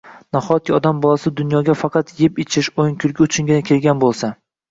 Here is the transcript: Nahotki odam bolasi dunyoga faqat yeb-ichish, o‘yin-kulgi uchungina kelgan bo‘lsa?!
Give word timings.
Nahotki 0.35 0.73
odam 0.77 1.01
bolasi 1.03 1.31
dunyoga 1.41 1.75
faqat 1.81 2.13
yeb-ichish, 2.21 2.71
o‘yin-kulgi 2.85 3.25
uchungina 3.27 3.67
kelgan 3.71 4.01
bo‘lsa?! 4.07 4.31